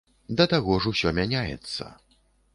Да 0.39 0.47
таго 0.53 0.77
ж 0.85 0.93
усё 0.95 1.13
мяняецца. 1.21 1.83